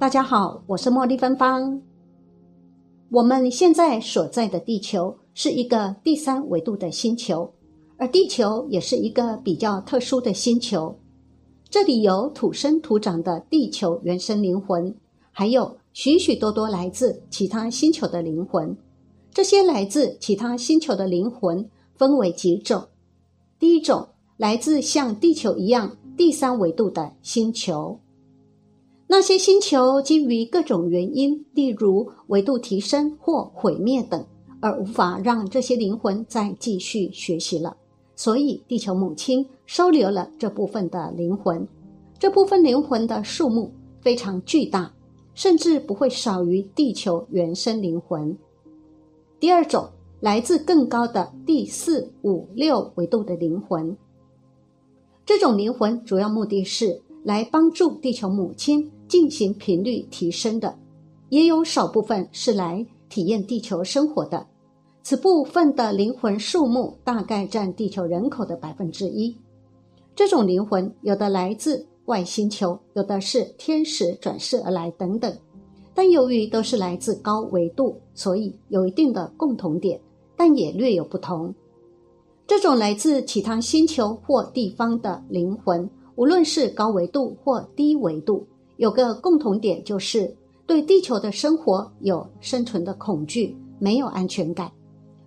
[0.00, 1.82] 大家好，我是茉莉芬芳。
[3.10, 7.52] 我们现在所在的地球是一个第三维度的星球，
[7.96, 10.96] 而地球也是一个比较特殊的星球。
[11.68, 14.94] 这里有土生土长的地球原生灵魂，
[15.32, 18.78] 还有许许多多来自其他星球的灵魂。
[19.32, 22.86] 这些来自其他星球的灵魂分为几种。
[23.58, 24.06] 第一种
[24.36, 27.98] 来自像地球一样第三维度的星球，
[29.08, 34.24] 那些星球基于各种原因，例如维度提升或毁灭等，
[34.60, 37.76] 而无法让这些灵魂再继续学习了。
[38.14, 41.66] 所以，地球母亲收留了这部分的灵魂。
[42.18, 44.92] 这部分灵魂的数目非常巨大，
[45.34, 48.36] 甚至不会少于地球原生灵魂。
[49.40, 49.88] 第二种。
[50.20, 53.96] 来自更高的第四、五、六维度的灵魂，
[55.24, 60.78] 这种灵魂主要目的是来帮助地球母亲进行频率提升的，
[61.30, 64.46] 也有少部分是来体验地球生活的。
[65.02, 69.34] 此部分的灵魂数目大概占地球人口的百分之一。
[70.14, 75.34] 这种灵魂有的来自外星球，有的是天使转世而来等等，
[75.94, 80.00] 但由于都是来自高维度，所以有一定的共同点。
[80.36, 81.52] 但也略有不同。
[82.46, 88.46] 这种来自其他星球或地方的灵魂，无论是高维度或低维度，
[88.78, 90.34] 有个共同点，就是
[90.66, 94.72] 对地球的生活有生存的恐惧，没有安全感。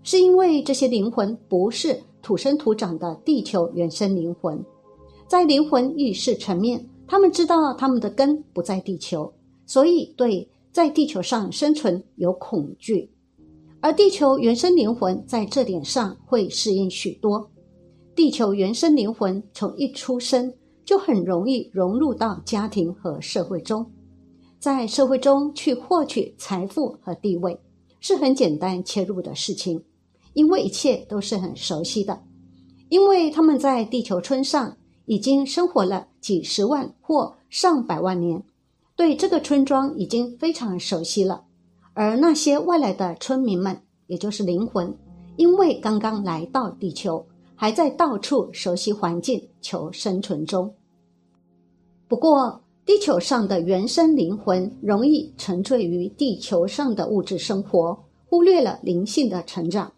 [0.03, 4.59] 是因为这些灵魂不是土生土长的地球原生灵魂，
[5.27, 9.31] 在灵魂意识层面，他们知道他们的根不在地球，
[9.65, 13.11] 所以对在地球上生存有恐惧。
[13.81, 17.49] 而地球原生灵魂在这点上会适应许多。
[18.15, 20.53] 地球原生灵魂从一出生
[20.91, 23.89] 就很容易融入到家庭和社会中，
[24.59, 27.57] 在社会中去获取财富和地位
[28.01, 29.81] 是很简单切入的事情，
[30.33, 32.21] 因为一切都是很熟悉的。
[32.89, 34.75] 因为他们在地球村上
[35.05, 38.43] 已经生活了几十万或上百万年，
[38.97, 41.45] 对这个村庄已经非常熟悉了。
[41.93, 44.93] 而那些外来的村民们，也就是灵魂，
[45.37, 47.25] 因为刚刚来到地球，
[47.55, 50.75] 还在到处熟悉环境、求生存中。
[52.11, 59.93] 不过，地球上的原生灵魂容易沉醉于地球上的物质生活，忽略了灵性的成长。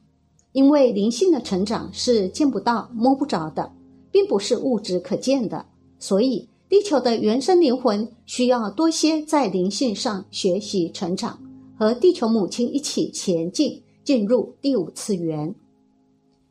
[0.51, 3.71] 因为灵性的成长是见不到、摸不着的，
[4.11, 5.65] 并不是物质可见的，
[5.97, 11.39] 所以地球的原生灵魂需要多些在灵性上学习成长。
[11.79, 15.55] 和地球母亲一起前进，进入第五次元。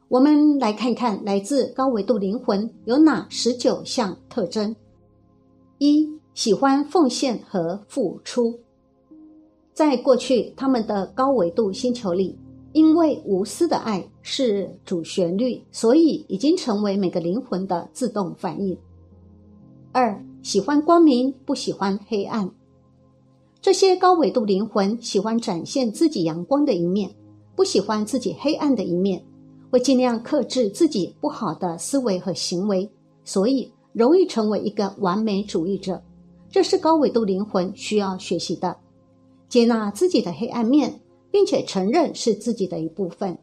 [0.09, 4.75] 我们来看看来自高维度灵魂有哪十九项特征：
[5.85, 8.57] 一、喜欢奉献和付出。
[9.73, 12.39] 在过去，他们的高维度星球里，
[12.73, 18.79] 因为无私的爱是主旋律，所以已经成为每个灵魂的自动反应。
[19.91, 22.49] 二、喜欢光明，不喜欢黑暗。
[23.61, 27.11] 这些高维度灵魂喜欢展现自己阳光的一面，
[27.57, 29.21] 不喜欢自己黑暗的一面，
[29.69, 32.89] 会尽量克制自己不好的思维和行为，
[33.25, 36.03] 所以容易成为一个完美主义者。
[36.51, 38.77] 这是高维度灵魂需要学习的，
[39.49, 43.37] 接纳自己的黑暗面，并且承认是自己的一部分。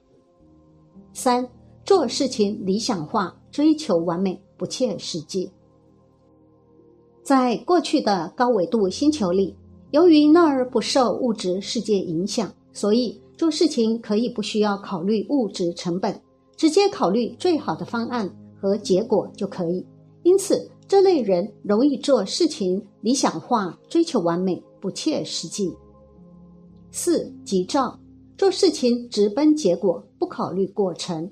[1.13, 1.47] 三，
[1.83, 5.51] 做事情理想化，追求完美，不切实际。
[7.23, 9.55] 在过去的高维度星球里。
[9.91, 16.21] 由于那儿不受物质世界影响，所以做事情可以不需要考虑物质成本，
[16.55, 19.83] 直接考虑最好的方案和结果就可以。
[20.29, 25.75] 因此，这类人容易做事情理想化，追求完美，不切实际。
[26.91, 28.00] 四急躁，
[28.38, 31.31] 做事情直奔结果，不考虑过程，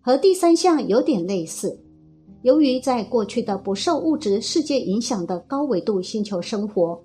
[0.00, 1.76] 和第三项有点类似。
[2.42, 7.02] 由于在过去的不受物质世界影响的高维度星球生活。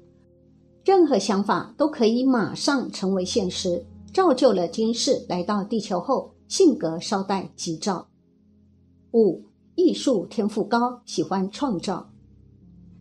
[0.86, 3.84] 任何想法都可以马上成为现实，
[4.14, 8.08] 造就了今世来到地球后性格稍带急躁。
[9.14, 9.42] 五
[9.76, 12.10] 艺术天赋高，喜欢创造。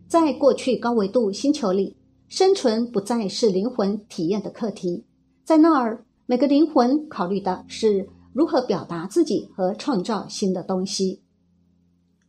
[0.07, 1.95] 在过去高维度星球里，
[2.27, 5.05] 生存不再是灵魂体验的课题，
[5.43, 11.21] 在那儿每个灵魂考虑的是如何表达自己和创造新的东西。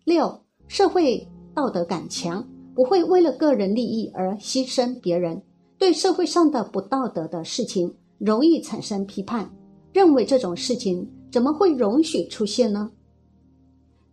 [0.04, 2.46] 六社会道德感强。
[2.74, 5.40] 不会为了个人利益而牺牲别人，
[5.78, 9.48] 对社会上的不道德的事情容易产生批判，
[9.92, 12.90] 认为这种事情怎么会容许出现呢？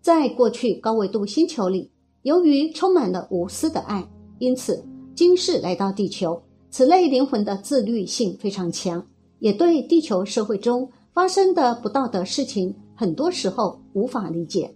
[0.01, 1.91] 在过去高维度星球里，
[2.23, 4.09] 由于充满了无私的爱，
[4.39, 4.83] 因此
[5.13, 9.05] 今世来到地球，此类灵魂的自律性非常强，
[9.37, 14.73] 也对地球社会中发生的不道德事情，很多时候无法理解。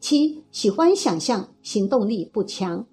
[0.00, 2.86] 七喜欢想象，行动力不强。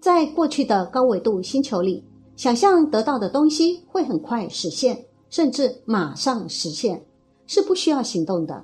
[0.00, 2.04] 在过去的高纬度星球里，
[2.36, 7.02] 想象得到的东西会很快实现，甚至马上实现，
[7.46, 8.62] 是不需要行动的。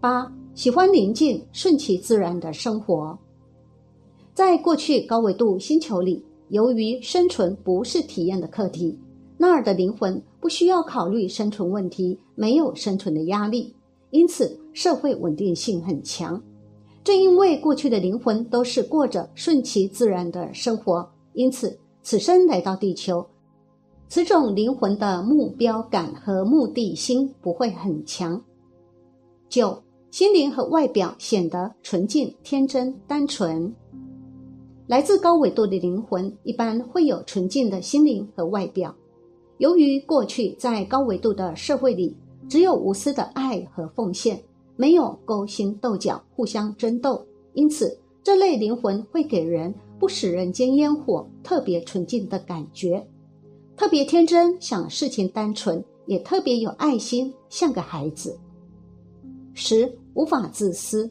[0.00, 3.18] 八喜欢宁静、顺其自然的生活。
[4.32, 8.96] 在过去高纬度星球里，由于生存不是体验的课题，
[9.36, 13.74] 那儿的灵魂不需要考虑生存问题，没有生存的压力，
[14.10, 16.40] 因此社会稳定性很强。
[17.02, 23.26] 正因为过去的灵魂都是过着顺其自然的生活，因此此生来到地球，
[24.08, 28.40] 此种灵魂的目标感和目的心不会很强。
[29.48, 29.82] 九
[30.18, 33.72] 心灵和外表显得纯净、天真、单纯。
[34.88, 38.92] 来自高纬度的灵魂一般会有纯净的心灵和外表。
[39.58, 42.16] 由于过去在高纬度的社会里，
[42.48, 44.42] 只有无私的爱和奉献，
[44.74, 53.06] 没有勾心斗角、互相争斗，因此这类灵魂会给人不食人间烟火、特别纯净的感觉，
[53.76, 58.36] 特别天真，想事情单纯，也特别有爱心，像个孩子。
[59.54, 61.08] 十无法自私。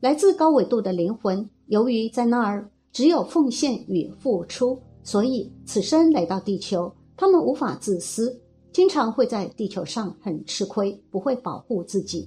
[0.00, 1.46] 来自高纬度的灵魂。
[1.66, 8.40] 由于在那儿只有奉献与付出，所以此生来到地球，他们无法自私，
[8.72, 12.26] 经常会在地球上很吃亏，不会保护自己。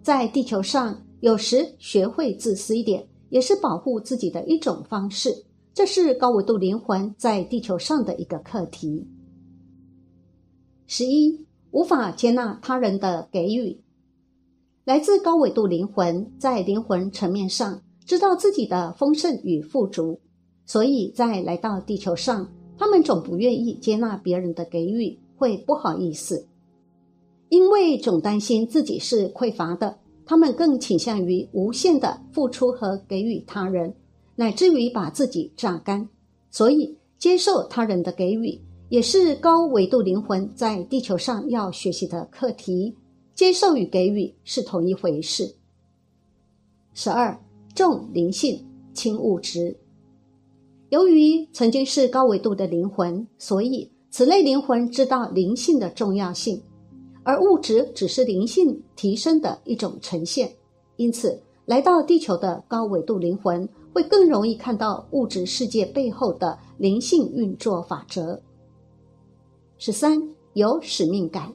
[0.00, 5.28] 在地球上，有时学会自私一点，也是保护自己的一种方式。
[5.74, 9.04] 这是高维度灵魂在地球上的一个课题。
[10.86, 13.81] 十一，无法接纳他人的给予。
[14.84, 17.80] 来自高纬度灵魂在灵魂层面上。
[18.04, 20.18] 知道自己的丰盛与富足，
[20.66, 26.48] 所以在来到地球上，他们总不愿意接纳别人的给予，会不好意思，
[27.48, 29.98] 因为总担心自己是匮乏的。
[30.26, 33.94] 他们更倾向于无限的付出和给予他人，
[34.34, 36.08] 乃至于把自己榨干。
[36.50, 42.96] 所以，接受他人的给予，也是高维度灵魂在地球上要学习的课题。
[43.34, 45.54] 接受与给予是同一回事。
[46.94, 47.38] 十二。
[47.74, 48.62] 重灵性，
[48.92, 49.74] 轻物质。
[50.90, 56.62] 由于曾经是高维度的灵魂，所以此类灵魂知道灵性的重要性，
[57.22, 60.54] 而物质只是灵性提升的一种呈现。
[60.96, 68.38] 因此，来到地球的高维度灵魂会更容易看到物质世界背后的灵性运作法则。
[69.78, 71.50] 十三，有使命感。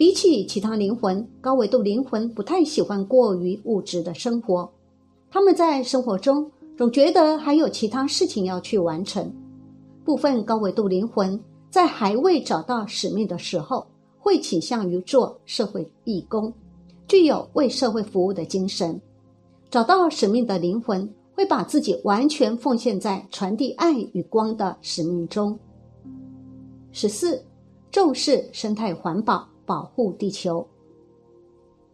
[0.00, 4.66] 比起其他灵魂，高维度灵魂不太喜欢过于物质的生活。
[5.30, 9.30] 他们在生活中总觉得还有其他事情要去完成。
[10.02, 11.38] 部分高维度灵魂
[11.68, 13.86] 在还未找到使命的时候，
[14.18, 16.50] 会倾向于做社会义工，
[17.06, 18.98] 具有为社会服务的精神。
[19.68, 25.58] 找到使命的灵魂会把自己完全奉献在传递爱与光的使命中。
[26.90, 27.44] 十四，
[27.90, 29.46] 重视生态环保。
[29.70, 30.66] 保护地球，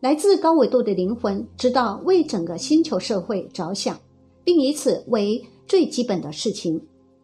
[0.01, 4.01] 来自高纬度的灵魂知道为整个星球社会着想，
[4.43, 6.81] 并以此为最基本的事情。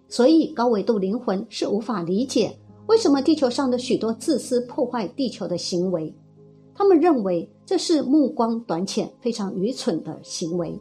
[0.09, 2.55] 所以，高纬度灵魂是无法理解
[2.87, 6.15] 为什么地球上的许多自私破坏地球的行为。
[6.75, 10.79] 他们认为这是目光短浅、非常愚蠢的行为。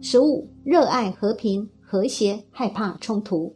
[0.00, 3.54] 十五，热爱和平、和谐，害怕冲突，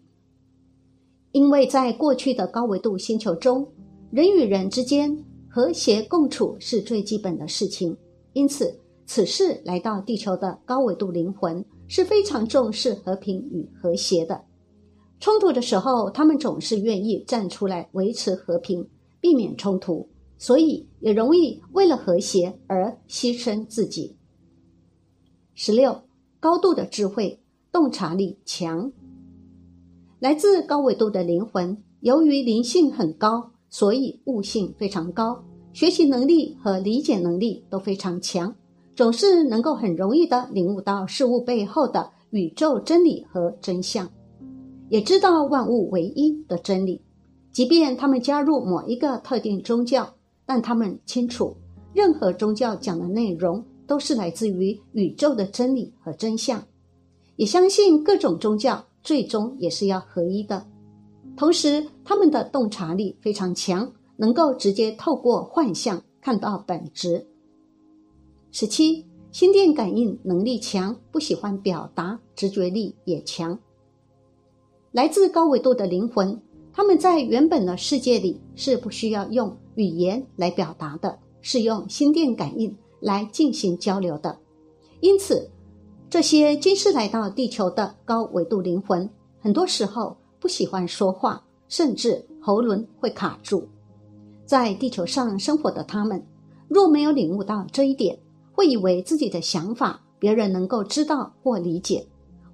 [1.32, 3.66] 因为在过去的高纬度星球中。
[4.10, 5.14] 人与人之间
[5.50, 7.94] 和谐共处是最基本的事情，
[8.32, 8.74] 因此，
[9.04, 14.40] 此事来到地球的高维度灵魂是非常重视和平与和谐的。
[15.20, 18.88] 冲突的时候，他们总是愿意站出来维持和平，
[19.20, 24.16] 避免冲突，所以也容易为了和谐而牺牲自己。
[25.54, 26.00] 十六，
[26.40, 28.90] 高度的智慧，洞察力强，
[30.18, 33.52] 来自高维度的灵魂，由于灵性很高。
[33.70, 38.54] 所以悟性非常高，学习能力和理解能力都非常强，
[38.96, 44.08] 总是能够很容易的领悟到事物背后的宇宙真理和真相，
[44.88, 47.00] 也知道万物唯一的真理。
[47.52, 50.08] 即便他们加入某一个特定宗教，
[50.46, 51.56] 但他们清楚，
[51.92, 56.62] 任何宗教讲的内容都是来自于宇宙的真理和真相，
[57.36, 60.64] 也相信各种宗教最终也是要合一的。
[61.38, 67.24] 同时，他们的洞察力非常强，能够直接透过幻象看到本质。
[68.50, 73.56] 十七，心电感应能力强，不喜欢表达，直觉力也强。
[74.90, 76.42] 来自高维度的灵魂，
[76.72, 84.36] 他们在原本的世界里是不需要用语言来表达的，是用心电感应来进行交流的。
[84.98, 85.48] 因此，
[86.10, 90.16] 这些今世来到地球的高维度灵魂，很多时候
[90.48, 93.68] 不喜欢说话，甚至喉咙会卡住。
[94.46, 96.24] 在地球上生活的他们，
[96.68, 98.18] 若没有领悟到这一点，
[98.54, 102.02] 会以为自己的想法别人能够知道或理解，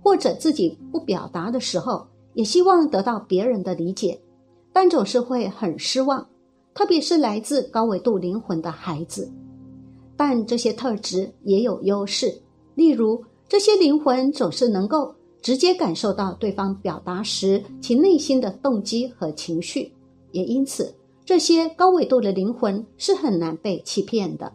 [0.02, 4.20] 或者自己不表达的时候，也希望得到别人的理解，
[4.72, 6.26] 但总是会很失望。
[6.74, 9.30] 特别是来自高维度灵魂的孩子，
[10.16, 12.42] 但这些特质也有优势，
[12.74, 19.92] 例如这些灵魂总是能够直接感受到对方表达时其内心的动机和情绪，
[20.32, 20.92] 也因此。
[21.22, 24.50] 这些高维度的灵魂是很难被欺骗的。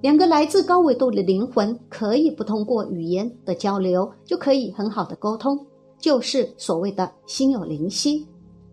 [0.00, 5.58] 两个来自高维度的灵魂可以不通过语言的交流，就可以很好的沟通，
[5.98, 8.24] 就是所谓的心有灵犀，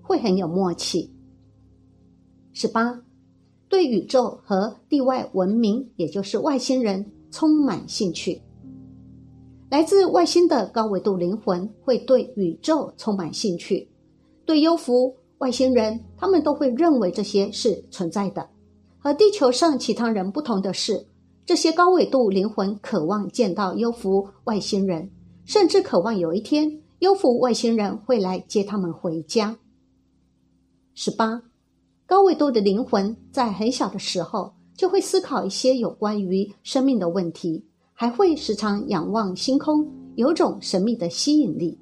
[0.04, 1.12] 会很有默契。
[2.54, 3.02] 十八，
[3.68, 8.40] 对宇宙和地外文明，也就是外星人充满兴趣。
[9.70, 13.90] 来自外星的高维度灵魂会对宇宙充满兴趣，
[14.46, 15.16] 对幽浮。
[15.40, 18.50] 外星人，他们都会认为这些是存在的。
[18.98, 21.06] 和地球上其他人不同的是，
[21.46, 25.12] 这些高纬度灵魂渴望见到幽浮外星人，
[25.46, 29.60] 甚至渴望有一天幽浮外星人会来接他们回家。
[30.96, 31.44] 十八，
[32.08, 37.64] 高纬度的灵魂在很小的时候就会思考一些有关于生命的问题，
[38.00, 41.80] 还会时常仰望星空，有种神秘的吸引力。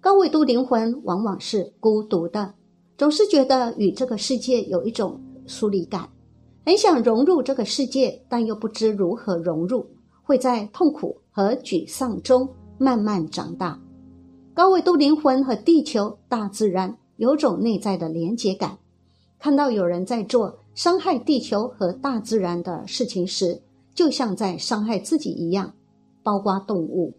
[0.00, 2.54] 高维度灵魂往往是孤独的，
[2.96, 6.08] 总是觉得与这个世界有一种疏离感，
[6.64, 9.84] 很想融入这个世界，但又不知如何融入，
[10.22, 13.76] 会在痛苦和沮丧中慢慢长大。
[14.54, 18.78] 高维度灵魂和地球、大自然有种内在的连结感，
[19.40, 23.60] 看到有人在做伤害地球和大自然的事情时，
[23.96, 25.72] 就像在伤害自己一样，
[26.22, 27.14] 包括动物。